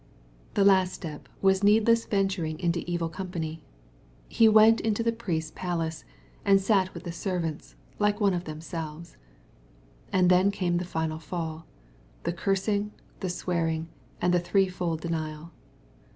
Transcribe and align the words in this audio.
—The 0.55 0.65
last 0.65 0.93
step 0.93 1.29
was 1.43 1.63
needless 1.63 2.07
venturing 2.07 2.59
into 2.59 2.79
evil^mpany. 2.85 3.59
He 4.27 4.49
went 4.49 4.81
into 4.81 5.03
the 5.03 5.11
priest's 5.11 5.51
palace, 5.53 6.05
and" 6.43 6.59
sat 6.59 6.95
with 6.95 7.03
the 7.03 7.11
ser 7.11 7.37
vants," 7.37 7.75
like 7.99 8.19
one 8.19 8.33
of 8.33 8.45
themselves.— 8.45 9.15
^And 10.11 10.27
then 10.29 10.49
came 10.49 10.77
the 10.77 10.85
final 10.85 11.19
fall,— 11.19 11.67
^the 12.25 12.35
cursing, 12.35 12.93
the 13.19 13.29
swearing, 13.29 13.89
and 14.19 14.33
the 14.33 14.39
three 14.39 14.69
fold 14.69 15.01
de 15.01 15.09
nial. 15.09 15.51